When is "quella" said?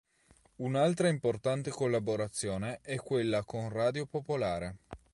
2.95-3.43